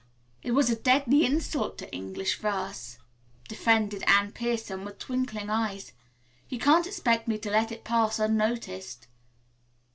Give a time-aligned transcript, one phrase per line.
[0.41, 2.97] "It was a deadly insult to English verse,"
[3.47, 5.91] defended Anne Pierson with twinkling eyes.
[6.49, 9.05] "You can't expect me to let it pass unnoticed."